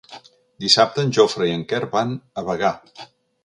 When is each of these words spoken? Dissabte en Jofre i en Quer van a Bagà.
Dissabte 0.65 1.03
en 1.07 1.13
Jofre 1.19 1.49
i 1.49 1.53
en 1.59 1.67
Quer 1.75 1.85
van 1.95 2.19
a 2.43 2.49
Bagà. 2.51 2.77